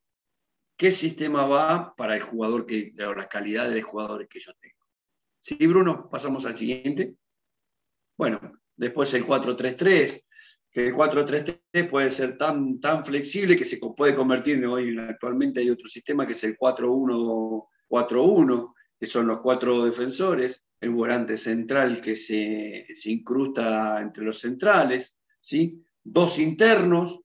qué 0.76 0.90
sistema 0.90 1.46
va 1.46 1.94
para 1.94 2.16
el 2.16 2.22
jugador, 2.22 2.66
que, 2.66 2.92
las 2.96 3.28
calidades 3.28 3.74
de 3.74 3.82
jugadores 3.82 4.26
que 4.28 4.40
yo 4.40 4.52
tengo. 4.54 4.84
Sí, 5.38 5.68
Bruno, 5.68 6.08
pasamos 6.08 6.46
al 6.46 6.56
siguiente. 6.56 7.14
Bueno, 8.18 8.40
después 8.76 9.14
el 9.14 9.24
4-3-3, 9.24 10.24
que 10.72 10.88
el 10.88 10.94
4-3-3 10.94 11.90
puede 11.90 12.10
ser 12.10 12.38
tan, 12.38 12.80
tan 12.80 13.04
flexible 13.04 13.56
que 13.56 13.64
se 13.64 13.78
puede 13.78 14.14
convertir 14.14 14.64
hoy 14.64 14.96
actualmente 14.98 15.60
hay 15.60 15.70
otro 15.70 15.86
sistema 15.86 16.26
que 16.26 16.32
es 16.32 16.42
el 16.44 16.56
4-1-4-1, 16.56 18.74
que 18.98 19.06
son 19.06 19.26
los 19.26 19.40
cuatro 19.40 19.84
defensores, 19.84 20.64
el 20.80 20.90
volante 20.90 21.36
central 21.36 22.00
que 22.00 22.16
se, 22.16 22.86
se 22.94 23.10
incrusta 23.10 24.00
entre 24.00 24.24
los 24.24 24.38
centrales, 24.38 25.14
¿sí? 25.38 25.84
dos 26.02 26.38
internos, 26.38 27.20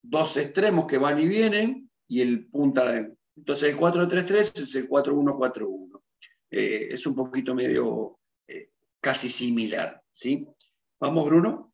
dos 0.00 0.36
extremos 0.36 0.86
que 0.86 0.98
van 0.98 1.18
y 1.18 1.26
vienen, 1.26 1.90
y 2.06 2.20
el 2.22 2.46
punta. 2.46 2.88
De, 2.90 3.12
entonces 3.36 3.70
el 3.70 3.78
4-3-3 3.78 4.62
es 4.62 4.74
el 4.74 4.88
4-1-4-1. 4.88 6.00
Eh, 6.50 6.88
es 6.90 7.06
un 7.06 7.14
poquito 7.14 7.54
medio 7.54 8.18
eh, 8.46 8.70
casi 9.00 9.28
similar. 9.28 10.02
¿sí? 10.10 10.46
Vamos, 10.98 11.26
Bruno. 11.26 11.67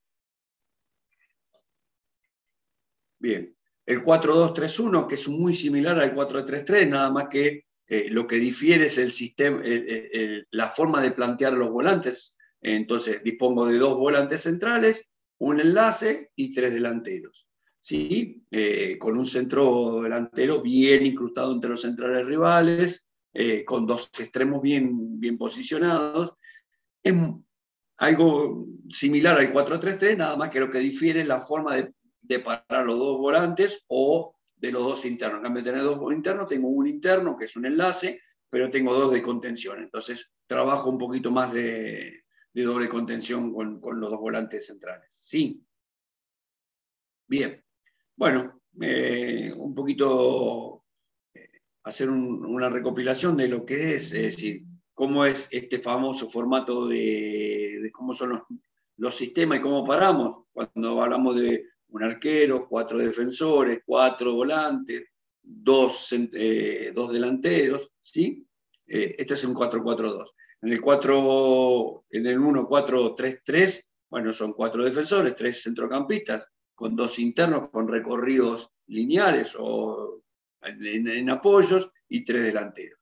Bien. 3.24 3.56
El 3.86 4.04
4-2-3-1, 4.04 5.06
que 5.06 5.14
es 5.14 5.28
muy 5.28 5.54
similar 5.54 5.98
al 5.98 6.14
4-3-3, 6.14 6.88
nada 6.90 7.10
más 7.10 7.28
que 7.28 7.64
eh, 7.86 8.08
lo 8.10 8.26
que 8.26 8.36
difiere 8.36 8.86
es 8.86 8.98
el 8.98 9.12
sistema, 9.12 9.62
la 10.50 10.68
forma 10.68 11.00
de 11.00 11.12
plantear 11.12 11.54
los 11.54 11.70
volantes. 11.70 12.36
Entonces, 12.60 13.22
dispongo 13.24 13.66
de 13.66 13.78
dos 13.78 13.96
volantes 13.96 14.42
centrales, 14.42 15.06
un 15.38 15.58
enlace 15.58 16.32
y 16.36 16.52
tres 16.52 16.74
delanteros. 16.74 17.48
¿sí? 17.78 18.42
Eh, 18.50 18.98
con 18.98 19.16
un 19.16 19.24
centro 19.24 20.02
delantero 20.02 20.60
bien 20.60 21.06
incrustado 21.06 21.52
entre 21.52 21.70
los 21.70 21.80
centrales 21.80 22.26
rivales, 22.26 23.06
eh, 23.32 23.64
con 23.64 23.86
dos 23.86 24.10
extremos 24.18 24.60
bien, 24.60 25.18
bien 25.18 25.38
posicionados. 25.38 26.34
Es 27.02 27.14
algo 27.96 28.66
similar 28.90 29.38
al 29.38 29.50
4-3-3, 29.50 30.18
nada 30.18 30.36
más 30.36 30.50
que 30.50 30.60
lo 30.60 30.70
que 30.70 30.78
difiere 30.78 31.22
es 31.22 31.26
la 31.26 31.40
forma 31.40 31.76
de, 31.76 31.90
de, 32.24 32.38
parar 32.40 32.84
los 32.84 32.98
dos 32.98 33.18
volantes 33.18 33.84
o 33.88 34.34
de 34.56 34.72
los 34.72 34.82
dos 34.82 35.04
internos. 35.04 35.38
En 35.38 35.44
cambio 35.44 35.62
de 35.62 35.70
tener 35.70 35.84
dos 35.84 36.12
internos, 36.12 36.48
tengo 36.48 36.68
un 36.68 36.86
interno 36.86 37.36
que 37.36 37.44
es 37.44 37.56
un 37.56 37.66
enlace, 37.66 38.20
pero 38.48 38.70
tengo 38.70 38.94
dos 38.94 39.12
de 39.12 39.22
contención. 39.22 39.82
Entonces 39.82 40.30
trabajo 40.46 40.90
un 40.90 40.98
poquito 40.98 41.30
más 41.30 41.52
de, 41.52 42.24
de 42.52 42.62
doble 42.62 42.88
contención 42.88 43.52
con, 43.52 43.80
con, 43.80 44.00
los 44.00 44.10
dos 44.10 44.20
volantes 44.20 44.66
centrales. 44.66 45.08
Sí. 45.10 45.62
Bien. 47.26 47.62
Bueno, 48.16 48.60
eh, 48.80 49.52
un 49.56 49.74
poquito 49.74 50.84
eh, 51.34 51.50
hacer 51.82 52.10
una 52.10 52.68
recopilación 52.68 53.36
de 53.36 53.48
lo 53.48 53.64
que 53.64 53.94
es, 53.96 54.12
es 54.12 54.22
decir, 54.22 54.64
cómo 54.94 55.24
es 55.24 55.48
este 55.50 55.80
famoso 55.80 56.28
formato 56.28 56.86
de, 56.86 57.90
cómo 57.92 58.14
son 58.14 58.42
los, 58.96 59.14
sistemas 59.14 59.58
y 59.58 59.62
cómo 59.62 59.84
paramos. 59.84 60.44
Cuando 60.52 61.02
hablamos 61.02 61.36
de 61.36 61.66
un 61.94 62.02
arquero, 62.02 62.66
cuatro 62.68 62.98
defensores, 62.98 63.80
cuatro 63.86 64.34
volantes, 64.34 65.04
dos, 65.40 66.12
eh, 66.12 66.90
dos 66.92 67.12
delanteros, 67.12 67.92
¿sí? 68.00 68.44
esto 68.84 69.34
es 69.34 69.44
un 69.44 69.54
4-4-2. 69.54 70.28
En 70.62 70.72
el 70.72 70.80
4, 70.80 72.04
en 72.10 72.26
el 72.26 72.38
1-4-3-3, 72.40 73.84
bueno, 74.10 74.32
son 74.32 74.54
cuatro 74.54 74.84
defensores, 74.84 75.36
tres 75.36 75.62
centrocampistas, 75.62 76.48
con 76.74 76.96
dos 76.96 77.18
internos 77.20 77.70
con 77.70 77.86
recorridos 77.86 78.70
lineales 78.88 79.56
o 79.56 80.22
en, 80.62 81.30
apoyos 81.30 81.90
y 82.08 82.24
tres 82.24 82.42
delanteros. 82.42 82.98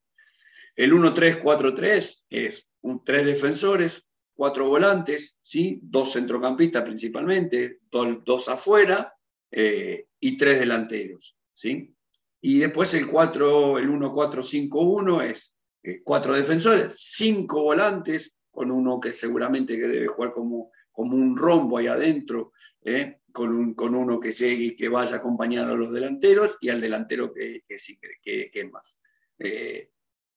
El 0.77 0.93
1-3-4-3 0.93 2.27
es 2.29 2.69
un, 2.83 3.03
tres 3.05 3.25
defensores, 3.25 4.05
cuatro 4.43 4.67
volantes, 4.67 5.39
¿sí? 5.41 5.79
dos 5.85 6.15
centrocampistas 6.15 6.83
principalmente, 6.83 7.79
dos, 7.93 8.49
afuera 8.49 9.15
eh, 9.53 10.09
y 10.19 10.37
tres 10.37 10.59
delanteros. 10.59 11.37
¿sí? 11.53 11.95
Y 12.41 12.59
después 12.59 12.93
el, 12.95 13.07
4, 13.07 13.79
el 13.79 13.89
1-4-5-1 13.89 15.23
es 15.23 15.57
eh, 15.85 16.03
cuatro 16.03 16.35
defensores, 16.35 16.97
cinco 16.99 17.63
volantes, 17.63 18.35
con 18.51 18.73
uno 18.73 18.99
que 18.99 19.13
seguramente 19.13 19.77
que 19.77 19.87
debe 19.87 20.09
jugar 20.09 20.33
como, 20.33 20.73
como 20.91 21.15
un 21.15 21.37
rombo 21.37 21.79
ahí 21.79 21.87
adentro, 21.87 22.53
¿eh? 22.85 23.21
con, 23.31 23.75
con, 23.75 23.95
uno 23.95 24.19
que 24.19 24.33
llegue 24.33 24.75
que 24.75 24.89
vaya 24.89 25.23
a 25.25 25.63
a 25.63 25.77
los 25.77 25.93
delanteros 25.93 26.59
y 26.61 26.71
al 26.71 26.81
delantero 26.81 27.33
que, 27.33 27.63
que, 27.69 27.77
que, 28.21 28.51
es 28.53 28.71
más. 28.73 28.99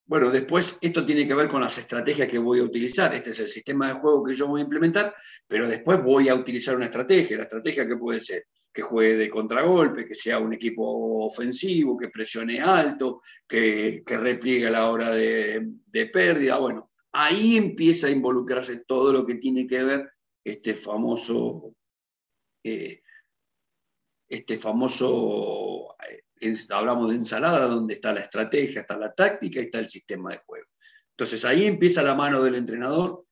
Bueno, 0.07 0.29
después 0.29 0.77
esto 0.81 1.05
tiene 1.05 1.27
que 1.27 1.33
ver 1.33 1.47
con 1.47 1.61
las 1.61 1.77
estrategias 1.77 2.27
que 2.27 2.37
voy 2.37 2.59
a 2.59 2.63
utilizar. 2.63 3.13
Este 3.15 3.31
es 3.31 3.39
el 3.39 3.47
sistema 3.47 3.87
de 3.87 3.99
juego 3.99 4.23
que 4.23 4.35
yo 4.35 4.47
voy 4.47 4.61
a 4.61 4.63
implementar, 4.63 5.15
pero 5.47 5.67
después 5.67 6.01
voy 6.03 6.29
a 6.29 6.35
utilizar 6.35 6.75
una 6.75 6.85
estrategia. 6.85 7.37
La 7.37 7.43
estrategia 7.43 7.87
que 7.87 7.97
puede 7.97 8.19
ser 8.19 8.45
que 8.71 8.81
juegue 8.81 9.15
de 9.17 9.29
contragolpe, 9.29 10.05
que 10.05 10.13
sea 10.13 10.37
un 10.37 10.53
equipo 10.53 11.25
ofensivo, 11.25 11.97
que 11.97 12.09
presione 12.09 12.59
alto, 12.59 13.21
que, 13.47 14.03
que 14.05 14.17
repliegue 14.17 14.67
a 14.67 14.71
la 14.71 14.89
hora 14.89 15.11
de, 15.11 15.65
de 15.85 16.05
pérdida. 16.07 16.57
Bueno, 16.57 16.91
ahí 17.13 17.55
empieza 17.55 18.07
a 18.07 18.11
involucrarse 18.11 18.83
todo 18.85 19.13
lo 19.13 19.25
que 19.25 19.35
tiene 19.35 19.65
que 19.65 19.81
ver 19.81 20.11
este 20.43 20.75
famoso 20.75 21.73
eh, 22.63 23.01
este 24.27 24.57
famoso, 24.57 25.95
eh, 26.09 26.23
hablamos 26.69 27.09
de 27.09 27.15
ensalada, 27.15 27.67
donde 27.67 27.95
está 27.95 28.13
la 28.13 28.21
estrategia, 28.21 28.81
está 28.81 28.97
la 28.97 29.13
táctica 29.13 29.59
y 29.59 29.65
está 29.65 29.79
el 29.79 29.89
sistema 29.89 30.31
de 30.31 30.41
juego. 30.45 30.67
Entonces 31.11 31.45
ahí 31.45 31.65
empieza 31.65 32.03
la 32.03 32.15
mano 32.15 32.43
del 32.43 32.55
entrenador, 32.55 33.25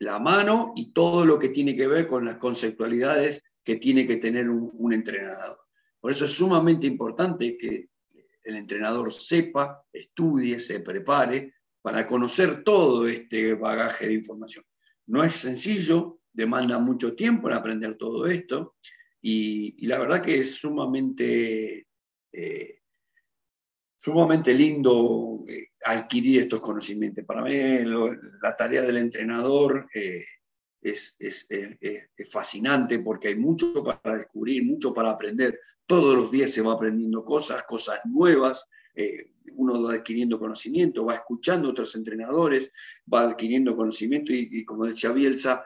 la 0.00 0.18
mano 0.18 0.72
y 0.76 0.92
todo 0.92 1.24
lo 1.24 1.38
que 1.38 1.48
tiene 1.48 1.74
que 1.74 1.86
ver 1.86 2.06
con 2.06 2.24
las 2.24 2.36
conceptualidades 2.36 3.42
que 3.64 3.76
tiene 3.76 4.06
que 4.06 4.16
tener 4.16 4.48
un, 4.48 4.92
entrenador. 4.92 5.58
Por 6.00 6.10
eso 6.10 6.24
es 6.24 6.32
sumamente 6.32 6.86
importante 6.86 7.56
que 7.58 7.88
el 8.44 8.56
entrenador 8.56 9.12
sepa, 9.12 9.82
estudie, 9.92 10.60
se 10.60 10.80
prepare 10.80 11.54
para 11.82 12.06
conocer 12.06 12.62
todo 12.62 13.06
este 13.06 13.54
bagaje 13.54 14.06
de 14.06 14.14
información. 14.14 14.64
No 15.06 15.24
es 15.24 15.34
sencillo, 15.34 16.20
demanda 16.32 16.78
mucho 16.78 17.14
tiempo 17.14 17.48
en 17.48 17.54
aprender 17.54 17.96
todo 17.96 18.26
esto 18.26 18.76
y, 19.20 19.86
la 19.86 19.98
verdad 19.98 20.22
que 20.22 20.38
es 20.38 20.54
sumamente, 20.54 21.87
eh, 22.40 22.82
sumamente 23.96 24.54
lindo 24.54 25.44
eh, 25.48 25.70
adquirir 25.84 26.42
estos 26.42 26.60
conocimientos. 26.60 27.24
Para 27.24 27.42
mí 27.42 27.52
la 28.40 28.56
tarea 28.56 28.82
del 28.82 28.98
entrenador 28.98 29.88
eh, 29.92 30.24
es, 30.80 31.16
es, 31.18 31.48
es, 31.50 32.30
fascinante 32.30 33.00
porque 33.00 33.28
hay 33.28 33.34
mucho 33.34 33.82
para 33.82 34.18
descubrir, 34.18 34.64
mucho 34.64 34.94
para 34.94 35.10
aprender. 35.10 35.58
Todos 35.84 36.14
los 36.14 36.30
días 36.30 36.52
se 36.52 36.62
va 36.62 36.74
aprendiendo 36.74 37.24
cosas, 37.24 37.64
cosas 37.64 38.00
nuevas 38.04 38.68
uno 39.54 39.80
va 39.80 39.94
adquiriendo 39.94 40.40
conocimiento, 40.40 41.04
va 41.04 41.14
escuchando 41.14 41.68
a 41.68 41.70
otros 41.70 41.94
entrenadores, 41.94 42.72
va 43.12 43.22
adquiriendo 43.22 43.76
conocimiento 43.76 44.32
y, 44.32 44.64
como 44.64 44.86
decía 44.86 45.12
Bielsa, 45.12 45.64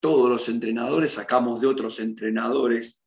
todos 0.00 0.30
los 0.30 0.48
entrenadores 0.48 1.12
sacamos 1.12 1.60
de 1.60 1.66
otros 1.66 2.00
entrenadores 2.00 2.99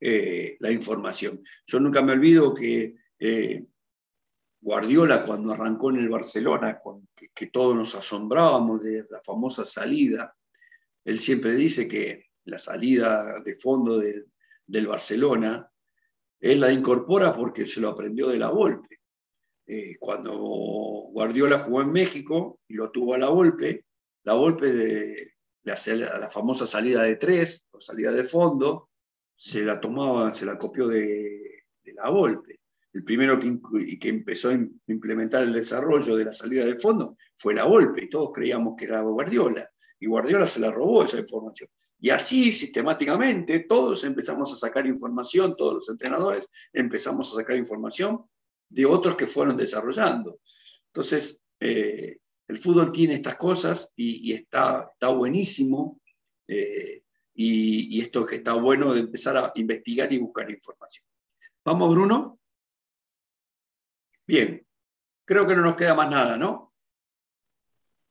eh, 0.00 0.56
la 0.60 0.70
información. 0.70 1.42
Yo 1.66 1.80
nunca 1.80 2.02
me 2.02 2.12
olvido 2.12 2.54
que 2.54 2.96
eh, 3.18 3.64
Guardiola 4.60 5.22
cuando 5.22 5.52
arrancó 5.52 5.90
en 5.90 5.96
el 5.96 6.08
Barcelona, 6.08 6.80
que, 7.34 7.46
todos 7.46 7.74
nos 7.74 7.94
asombrábamos 7.94 8.82
de 8.82 9.06
la 9.10 9.20
famosa 9.22 9.64
salida, 9.64 10.34
él 11.04 11.18
siempre 11.18 11.54
dice 11.54 11.88
que 11.88 12.26
la 12.44 12.58
salida 12.58 13.40
de 13.44 13.54
fondo 13.56 13.98
del 13.98 14.86
Barcelona, 14.86 15.70
él 16.40 16.60
la 16.60 16.72
incorpora 16.72 17.34
porque 17.34 17.66
se 17.66 17.80
lo 17.80 17.88
aprendió 17.88 18.28
de 18.28 18.38
la 18.38 18.50
Volpe. 18.50 19.00
Eh, 19.66 19.96
cuando 19.98 20.36
Guardiola 21.12 21.60
jugó 21.60 21.82
en 21.82 21.92
México 21.92 22.60
y 22.66 22.74
lo 22.74 22.90
tuvo 22.90 23.14
a 23.14 23.18
la 23.18 23.28
Volpe, 23.28 23.84
la 24.24 24.34
Volpe 24.34 24.72
de, 24.72 25.34
la, 25.62 26.28
famosa 26.28 26.66
salida 26.66 27.02
de 27.02 27.16
tres 27.16 27.66
o 27.70 27.80
salida 27.80 28.12
de 28.12 28.24
fondo, 28.24 28.89
se 29.40 29.64
la 29.64 29.80
tomaba, 29.80 30.34
se 30.34 30.44
la 30.44 30.58
copió 30.58 30.86
de, 30.86 31.64
la 31.94 32.10
Volpe 32.10 32.60
el 32.92 33.04
primero 33.04 33.40
que, 33.40 33.98
que, 33.98 34.08
empezó 34.08 34.50
a 34.50 34.58
implementar 34.88 35.44
el 35.44 35.52
desarrollo 35.52 36.16
de 36.16 36.24
la 36.26 36.32
salida 36.32 36.64
del 36.64 36.78
fondo 36.78 37.16
fue 37.34 37.54
la 37.54 37.64
Volpe, 37.64 38.04
y 38.04 38.10
todos 38.10 38.32
creíamos 38.34 38.74
que 38.76 38.84
era 38.84 39.00
Guardiola, 39.00 39.66
y 39.98 40.06
Guardiola 40.06 40.46
se 40.46 40.60
la 40.60 40.70
robó 40.70 41.04
esa 41.04 41.18
información. 41.18 41.70
Y 42.00 42.10
así 42.10 42.52
sistemáticamente 42.52 43.60
todos 43.60 44.04
empezamos 44.04 44.52
a 44.52 44.56
sacar 44.56 44.86
información, 44.86 45.56
todos 45.56 45.74
los 45.74 45.88
entrenadores 45.88 46.50
empezamos 46.72 47.32
a 47.32 47.36
sacar 47.36 47.56
información 47.56 48.24
de 48.68 48.86
otros 48.86 49.14
que 49.14 49.26
fueron 49.26 49.56
desarrollando. 49.56 50.40
Entonces, 50.86 51.40
eh, 51.60 52.18
el 52.48 52.58
fútbol 52.58 52.92
tiene 52.92 53.14
estas 53.14 53.36
cosas 53.36 53.92
y, 53.96 54.32
está, 54.32 54.90
está 54.92 55.08
buenísimo. 55.08 56.00
Eh, 56.48 57.04
y, 57.34 57.96
y 57.96 58.00
esto 58.00 58.26
que 58.26 58.36
está 58.36 58.54
bueno 58.54 58.92
de 58.92 59.00
empezar 59.00 59.36
a 59.36 59.52
investigar 59.54 60.12
y 60.12 60.18
buscar 60.18 60.50
información. 60.50 61.04
Vamos, 61.64 61.94
Bruno. 61.94 62.38
Bien, 64.26 64.64
creo 65.24 65.46
que 65.46 65.56
no 65.56 65.62
nos 65.62 65.74
queda 65.74 65.94
más 65.94 66.08
nada, 66.08 66.36
¿no? 66.36 66.72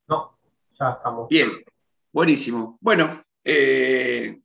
No, 0.06 0.38
ya 0.78 0.90
estamos. 0.90 1.28
Bien, 1.28 1.50
buenísimo. 2.12 2.78
Bueno, 2.80 3.24
eh, 3.42 4.40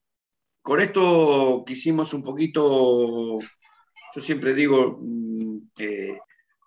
con 0.62 0.82
esto 0.82 1.64
quisimos 1.66 2.14
un 2.14 2.24
poquito, 2.24 3.40
yo 3.40 4.22
siempre 4.22 4.54
digo, 4.54 5.00
mm, 5.02 5.58
eh, 5.78 6.18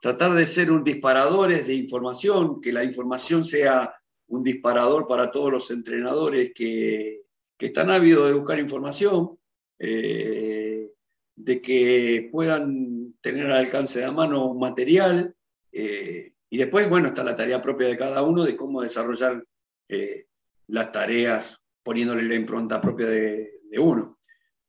tratar 0.00 0.34
de 0.34 0.46
ser 0.46 0.70
un 0.70 0.84
disparadores 0.84 1.66
de 1.66 1.74
información, 1.74 2.60
que 2.60 2.72
la 2.72 2.84
información 2.84 3.44
sea 3.44 3.92
un 4.28 4.42
disparador 4.44 5.06
para 5.06 5.30
todos 5.30 5.50
los 5.50 5.70
entrenadores 5.70 6.52
que, 6.54 7.22
están 7.66 7.90
ávidos 7.90 8.28
de 8.28 8.34
buscar 8.34 8.58
información, 8.58 9.38
eh, 9.78 10.90
de 11.36 11.62
que 11.62 12.28
puedan 12.32 13.14
tener 13.20 13.46
al 13.46 13.58
alcance 13.58 14.00
de 14.00 14.06
la 14.06 14.12
mano 14.12 14.54
material. 14.54 15.34
Eh, 15.72 16.32
y 16.50 16.58
después, 16.58 16.88
bueno, 16.88 17.08
está 17.08 17.22
la 17.22 17.34
tarea 17.34 17.60
propia 17.60 17.88
de 17.88 17.96
cada 17.96 18.22
uno 18.22 18.44
de 18.44 18.56
cómo 18.56 18.82
desarrollar 18.82 19.44
eh, 19.88 20.26
las 20.68 20.92
tareas 20.92 21.62
poniéndole 21.82 22.22
la 22.22 22.34
impronta 22.34 22.80
propia 22.80 23.06
de, 23.08 23.60
uno. 23.78 24.18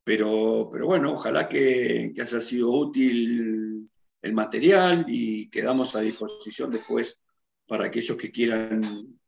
Pero, 0.03 0.69
pero, 0.72 0.86
bueno, 0.88 1.13
ojalá 1.13 1.48
que, 1.48 2.12
que, 2.15 2.22
haya 2.22 2.39
sido 2.39 2.72
útil 2.72 3.89
el 4.22 4.34
material 4.34 5.05
y 5.08 5.50
quedamos 5.50 5.96
a 5.96 6.01
disposición 6.01 6.72
después 6.72 7.19
para 7.67 7.86
aquellos 7.86 8.17
que 8.17 8.31
quieran, 8.31 9.19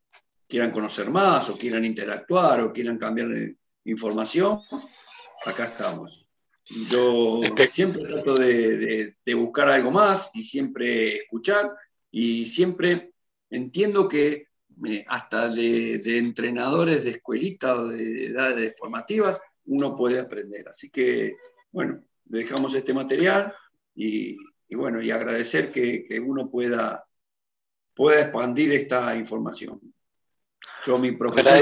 quieran 0.52 0.72
conocer 0.72 1.10
más 1.10 1.50
o 1.50 1.58
quieran 1.58 1.86
interactuar 1.86 2.60
o 2.60 2.74
quieran 2.74 2.98
cambiar 2.98 3.30
información. 3.86 4.60
Acá 5.46 5.64
estamos. 5.64 6.28
Yo 6.90 7.42
siempre 7.70 8.04
trato 8.04 8.36
de, 8.36 9.16
buscar 9.34 9.70
algo 9.70 9.92
más 9.92 10.30
y 10.34 10.44
siempre 10.44 11.16
escuchar 11.16 11.72
y 12.12 12.46
siempre 12.48 13.14
entiendo 13.50 14.10
que 14.10 14.48
eh, 14.86 15.06
hasta 15.08 15.48
de, 15.48 16.18
entrenadores 16.18 17.06
de 17.06 17.12
escuelitas 17.12 17.78
o 17.78 17.88
de 17.88 18.26
edades 18.28 18.74
formativas 18.78 19.40
uno 19.66 19.96
puede 19.96 20.20
aprender. 20.20 20.68
Así 20.68 20.90
que, 20.90 21.38
bueno, 21.72 22.04
dejamos 22.26 22.76
este 22.76 22.94
material 22.94 23.54
y, 23.96 24.36
bueno, 24.70 25.02
y 25.02 25.12
agradecer 25.12 25.72
que, 25.72 26.22
uno 26.26 26.50
pueda, 26.50 27.06
pueda 27.94 28.22
expandir 28.22 28.74
esta 28.74 29.16
información. 29.16 29.91
Yo 30.86 30.98
mi 30.98 31.12
profesor 31.12 31.60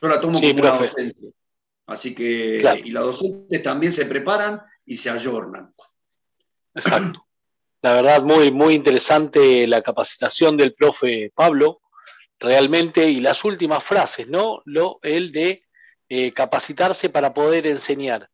yo 0.00 0.08
la 0.08 0.20
tomo 0.20 0.40
como 0.40 0.52
una 0.52 0.78
docencia. 0.78 1.30
Así 1.86 2.14
que, 2.14 2.82
y 2.84 2.90
los 2.90 3.18
docentes 3.18 3.62
también 3.62 3.92
se 3.92 4.06
preparan 4.06 4.62
y 4.86 4.96
se 4.96 5.10
ayornan. 5.10 5.74
Exacto. 6.74 7.26
La 7.82 7.94
verdad, 7.94 8.22
muy, 8.22 8.50
muy 8.50 8.74
interesante 8.74 9.66
la 9.66 9.82
capacitación 9.82 10.56
del 10.56 10.72
profe 10.72 11.30
Pablo, 11.34 11.82
realmente, 12.40 13.06
y 13.06 13.20
las 13.20 13.44
últimas 13.44 13.84
frases, 13.84 14.26
¿no? 14.26 14.62
Lo, 14.64 14.98
el 15.02 15.32
de 15.32 15.64
eh, 16.08 16.32
capacitarse 16.32 17.10
para 17.10 17.34
poder 17.34 17.66
enseñar. 17.66 18.30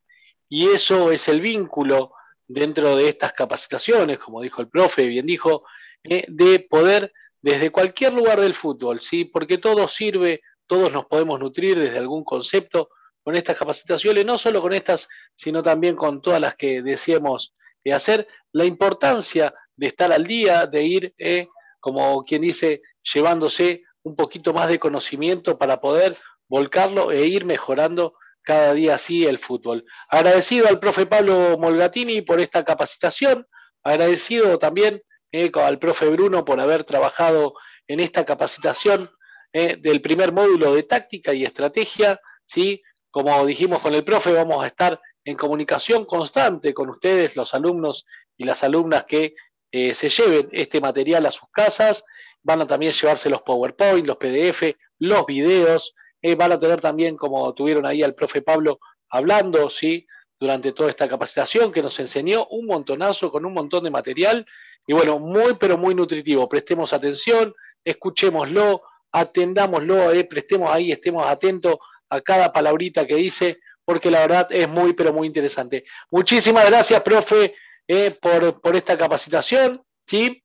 Y 0.49 0.69
eso 0.69 1.11
es 1.11 1.27
el 1.27 1.41
vínculo 1.41 2.13
dentro 2.47 2.97
de 2.97 3.09
estas 3.09 3.33
capacitaciones, 3.33 4.19
como 4.19 4.41
dijo 4.41 4.61
el 4.61 4.69
profe, 4.69 5.07
bien 5.07 5.27
dijo, 5.27 5.65
eh, 6.05 6.25
de 6.29 6.61
poder 6.61 7.13
desde 7.43 7.71
cualquier 7.71 8.13
lugar 8.13 8.41
del 8.41 8.55
fútbol, 8.55 9.01
¿sí? 9.01 9.25
Porque 9.25 9.59
todo 9.59 9.89
sirve, 9.89 10.43
todos 10.67 10.93
nos 10.93 11.07
podemos 11.07 11.41
nutrir 11.41 11.79
desde 11.79 11.99
algún 11.99 12.25
concepto 12.25 12.91
con 13.23 13.37
estas 13.37 13.57
capacitaciones, 13.57 14.25
no 14.25 14.39
solo 14.39 14.61
con 14.63 14.73
estas, 14.73 15.09
sino 15.37 15.63
también 15.63 15.97
con 15.97 16.23
todas 16.23 16.41
las 16.41 16.57
que 16.57 16.83
deseemos 16.83 17.55
eh, 17.85 17.93
hacer, 17.93 18.27
la 18.53 18.65
importancia 18.65 19.55
de 19.77 19.87
estar 19.87 20.13
al 20.13 20.27
día, 20.27 20.67
de 20.67 20.85
ir, 20.85 21.15
eh, 21.19 21.49
como 21.81 22.25
quien 22.25 22.43
dice, 22.43 22.83
llevándose 23.15 23.85
un 24.03 24.17
poquito 24.17 24.53
más 24.53 24.69
de 24.69 24.79
conocimiento 24.79 25.59
para 25.59 25.81
poder 25.81 26.19
volcarlo 26.49 27.13
e 27.13 27.27
ir 27.27 27.45
mejorando 27.45 28.15
cada 28.43 28.73
día 28.75 28.95
así 28.95 29.25
el 29.25 29.39
fútbol. 29.39 29.85
Agradecido 30.09 30.69
al 30.69 30.81
profe 30.81 31.07
Pablo 31.07 31.57
Molgatini 31.59 32.23
por 32.23 32.41
esta 32.41 32.65
capacitación, 32.65 33.47
agradecido 33.83 34.59
también 34.59 35.03
eh, 35.33 35.51
al 35.55 35.79
profe 35.79 36.09
Bruno 36.09 36.45
por 36.45 36.61
haber 36.61 36.85
trabajado 36.85 37.55
en 37.87 38.01
esta 38.01 38.25
capacitación 38.25 39.11
del 39.53 40.01
primer 40.01 40.31
módulo 40.33 40.73
de 40.77 40.85
táctica 40.85 41.35
y 41.35 41.43
estrategia, 41.43 42.21
¿sí? 42.47 42.81
Como 43.11 43.45
dijimos 43.45 43.81
con 43.81 43.95
el 43.95 44.05
profe, 44.05 44.33
vamos 44.33 44.63
a 44.63 44.69
estar 44.69 45.01
en 45.25 45.37
comunicación 45.37 46.05
constante 46.05 46.73
con 46.73 46.89
ustedes, 46.89 47.35
los 47.37 47.55
alumnos 47.55 48.07
y 48.37 48.45
las 48.45 48.63
alumnas 48.63 49.05
que 49.07 49.35
eh, 49.73 49.95
se 49.95 50.09
lleven 50.09 50.49
este 50.53 50.81
material 50.81 51.27
a 51.27 51.33
sus 51.33 51.49
casas. 51.53 52.05
Van 52.43 52.63
a 52.63 52.67
también 52.67 52.93
llevarse 52.93 53.29
los 53.29 53.43
PowerPoint, 53.43 54.07
los 54.07 54.17
PDF, 54.17 54.75
los 54.99 55.27
videos. 55.27 55.95
Eh, 56.23 56.35
van 56.35 56.53
a 56.53 56.59
tener 56.59 56.81
también, 56.81 57.17
como 57.17 57.53
tuvieron 57.55 57.87
ahí 57.87 58.03
al 58.03 58.15
profe 58.15 58.43
Pablo 58.43 58.81
hablando, 59.09 59.71
¿sí? 59.71 60.07
durante 60.39 60.73
toda 60.73 60.89
esta 60.89 61.07
capacitación 61.07 61.71
que 61.71 61.83
nos 61.83 62.01
enseñó 62.01 62.47
un 62.47 62.65
montonazo 62.67 63.31
con 63.31 63.45
un 63.45 63.53
montón 63.53 63.85
de 63.85 63.91
material. 63.91 64.47
Y 64.87 64.93
bueno, 64.93 65.19
muy, 65.19 65.55
pero 65.55 65.79
muy 65.79 65.95
nutritivo. 65.95 66.49
Prestemos 66.49 66.93
atención, 66.93 67.55
escuchémoslo, 67.85 68.83
atendámoslo, 69.13 70.13
eh, 70.13 70.25
prestemos 70.25 70.71
ahí, 70.71 70.93
estemos 70.93 71.27
atentos 71.27 71.77
a 72.09 72.21
cada 72.21 72.53
palabrita 72.53 73.07
que 73.07 73.17
dice, 73.17 73.61
porque 73.85 74.11
la 74.11 74.21
verdad 74.21 74.49
es 74.51 74.69
muy, 74.69 74.93
pero 74.93 75.13
muy 75.13 75.27
interesante. 75.27 75.85
Muchísimas 76.11 76.67
gracias, 76.67 77.01
profe, 77.03 77.55
eh, 77.87 78.13
por, 78.13 78.77
esta 78.77 78.97
capacitación. 78.97 79.83
¿sí? 80.07 80.43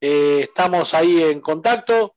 Eh, 0.00 0.40
estamos 0.48 0.94
ahí 0.94 1.22
en 1.22 1.40
contacto. 1.40 2.14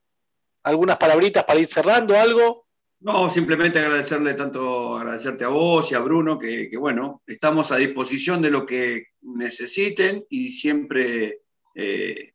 ¿Algunas 0.64 0.98
palabritas 0.98 1.44
para 1.44 1.60
ir 1.60 1.68
cerrando 1.68 2.18
algo? 2.18 2.66
No, 3.02 3.30
simplemente 3.30 3.80
agradecerle 3.80 4.34
tanto, 4.34 4.98
agradecerte 4.98 5.46
a 5.46 5.50
vos 5.50 5.92
y 5.92 5.96
a 5.96 6.00
Bruno, 6.00 6.38
que, 6.38 6.70
bueno, 6.78 7.24
estamos 7.26 7.72
a 7.72 7.78
disposición 7.78 8.42
de 8.42 8.52
lo 8.52 8.66
que 8.66 9.08
necesiten 9.22 10.26
y 10.30 10.52
siempre 10.52 11.42
eh, 11.74 12.34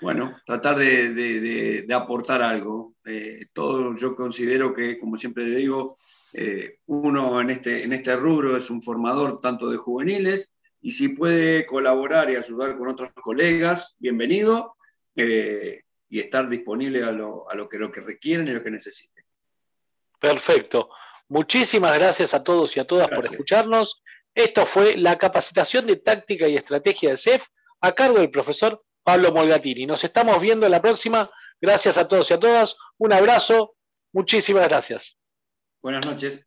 bueno, 0.00 0.36
tratar 0.46 0.78
de, 0.78 1.86
aportar 1.94 2.42
algo. 2.42 2.94
Eh, 3.04 3.46
todo 3.52 3.94
yo 3.96 4.16
considero 4.16 4.74
que, 4.74 4.98
como 4.98 5.16
siempre 5.16 5.44
digo, 5.46 5.98
eh, 6.32 6.78
uno 6.86 7.40
en 7.40 7.50
este, 7.50 7.84
en 7.84 7.92
este 7.92 8.16
rubro 8.16 8.56
es 8.56 8.70
un 8.70 8.82
formador 8.82 9.40
tanto 9.40 9.68
de 9.68 9.76
juveniles 9.76 10.52
y 10.80 10.92
si 10.92 11.08
puede 11.08 11.66
colaborar 11.66 12.30
y 12.30 12.36
ayudar 12.36 12.78
con 12.78 12.88
otros 12.88 13.10
colegas, 13.12 13.96
bienvenido 13.98 14.76
eh, 15.16 15.82
y 16.08 16.20
estar 16.20 16.48
disponible 16.48 17.02
a 17.04 17.10
lo, 17.10 17.46
que, 17.70 17.78
lo 17.78 17.90
que 17.90 18.00
requieren 18.00 18.48
y 18.48 18.52
lo 18.52 18.62
que 18.62 18.70
necesiten. 18.70 19.19
Perfecto. 20.20 20.90
Muchísimas 21.28 21.94
gracias 21.94 22.34
a 22.34 22.42
todos 22.44 22.76
y 22.76 22.80
a 22.80 22.86
todas 22.86 23.08
por 23.08 23.24
escucharnos. 23.24 24.02
Esto 24.34 24.66
fue 24.66 24.96
la 24.96 25.16
capacitación 25.16 25.86
de 25.86 25.96
táctica 25.96 26.46
y 26.46 26.56
estrategia 26.56 27.10
de 27.10 27.16
CEF 27.16 27.42
a 27.80 27.92
cargo 27.92 28.18
del 28.18 28.30
profesor 28.30 28.84
Pablo 29.02 29.32
Molgatini. 29.32 29.86
Nos 29.86 30.04
estamos 30.04 30.40
viendo 30.40 30.66
en 30.66 30.72
la 30.72 30.82
próxima. 30.82 31.30
Gracias 31.60 31.98
a 31.98 32.06
todos 32.06 32.30
y 32.30 32.34
a 32.34 32.40
todas. 32.40 32.76
Un 32.98 33.12
abrazo. 33.12 33.74
Muchísimas 34.12 34.68
gracias. 34.68 35.16
Buenas 35.82 36.04
noches. 36.04 36.46